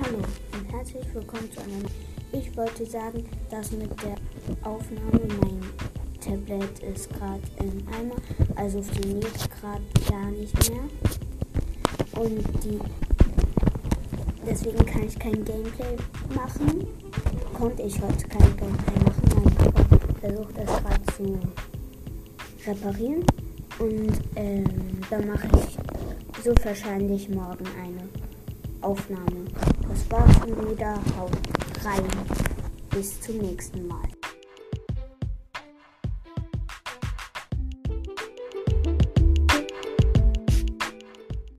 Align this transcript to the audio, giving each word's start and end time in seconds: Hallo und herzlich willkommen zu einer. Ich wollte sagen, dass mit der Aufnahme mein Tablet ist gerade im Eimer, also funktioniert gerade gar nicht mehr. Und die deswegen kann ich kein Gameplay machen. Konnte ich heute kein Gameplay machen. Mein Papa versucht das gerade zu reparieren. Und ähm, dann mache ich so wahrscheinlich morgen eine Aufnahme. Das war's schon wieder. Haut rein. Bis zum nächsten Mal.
Hallo 0.00 0.18
und 0.52 0.72
herzlich 0.72 1.04
willkommen 1.12 1.50
zu 1.52 1.60
einer. 1.60 1.88
Ich 2.32 2.56
wollte 2.56 2.86
sagen, 2.86 3.24
dass 3.50 3.72
mit 3.72 3.90
der 4.02 4.14
Aufnahme 4.62 5.20
mein 5.40 5.60
Tablet 6.20 6.78
ist 6.80 7.10
gerade 7.10 7.42
im 7.58 7.82
Eimer, 7.92 8.14
also 8.54 8.80
funktioniert 8.80 9.50
gerade 9.50 9.82
gar 10.08 10.30
nicht 10.30 10.70
mehr. 10.70 10.82
Und 12.22 12.64
die 12.64 12.78
deswegen 14.46 14.86
kann 14.86 15.02
ich 15.04 15.18
kein 15.18 15.44
Gameplay 15.44 15.96
machen. 16.34 16.86
Konnte 17.54 17.82
ich 17.82 18.00
heute 18.00 18.28
kein 18.28 18.56
Gameplay 18.56 19.04
machen. 19.04 19.22
Mein 19.34 19.54
Papa 19.56 19.84
versucht 20.20 20.58
das 20.58 20.82
gerade 20.82 21.06
zu 21.16 21.40
reparieren. 22.66 23.24
Und 23.80 24.20
ähm, 24.36 24.64
dann 25.10 25.26
mache 25.26 25.48
ich 25.54 26.44
so 26.44 26.54
wahrscheinlich 26.64 27.28
morgen 27.28 27.64
eine 27.80 28.08
Aufnahme. 28.80 29.46
Das 29.88 30.10
war's 30.10 30.36
schon 30.36 30.70
wieder. 30.70 30.94
Haut 31.18 31.32
rein. 31.84 32.04
Bis 32.90 33.20
zum 33.20 33.38
nächsten 33.38 33.86
Mal. 33.86 34.17